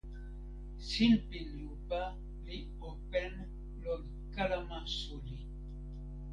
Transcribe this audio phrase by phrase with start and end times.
[0.89, 2.01] sinpin lupa
[2.45, 2.57] li
[2.89, 3.31] open
[3.83, 5.37] lon kalama suli.